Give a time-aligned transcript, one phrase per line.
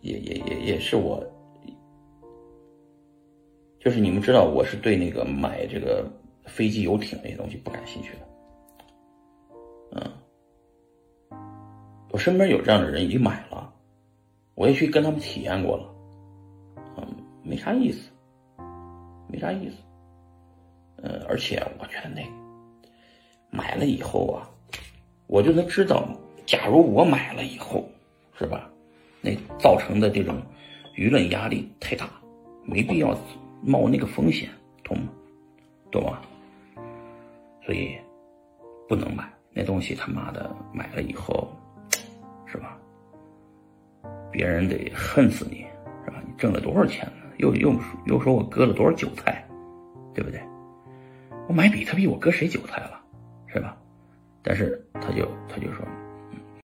[0.00, 1.22] 也也也也是我，
[3.78, 6.04] 就是你们知道我是对那个买这个
[6.46, 8.20] 飞机、游艇那些东西不感兴趣的。
[9.92, 11.38] 嗯，
[12.10, 13.72] 我身边有这样的人已经买了，
[14.54, 15.94] 我也去跟他们体验过了，
[16.96, 17.06] 嗯，
[17.42, 18.10] 没啥意思，
[19.28, 19.76] 没啥意思。
[21.02, 22.22] 嗯，而且我觉得那
[23.50, 24.48] 买了以后啊，
[25.26, 26.06] 我就能知道，
[26.46, 27.88] 假如我买了以后，
[28.38, 28.70] 是吧？
[29.20, 30.40] 那造成的这种
[30.96, 32.08] 舆论压力太大，
[32.64, 33.16] 没必要
[33.62, 34.48] 冒那个风险，
[34.82, 35.08] 懂吗？
[35.90, 36.20] 懂吗？
[37.64, 37.96] 所以
[38.88, 41.48] 不能买那东西，他妈的买了以后，
[42.46, 42.78] 是吧？
[44.32, 45.66] 别人得恨死你，
[46.04, 46.22] 是吧？
[46.26, 47.12] 你挣了多少钱呢？
[47.38, 47.74] 又又
[48.06, 49.46] 又说我割了多少韭菜，
[50.14, 50.40] 对不对？
[51.48, 53.00] 我买比特币，我割谁韭菜了，
[53.46, 53.76] 是吧？
[54.42, 55.84] 但是他就他就说。